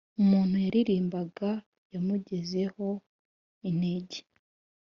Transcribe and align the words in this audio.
umuntu 0.21 0.55
yaririmbaga 0.65 1.49
yamugezeho 1.93 2.87
intege, 3.69 4.19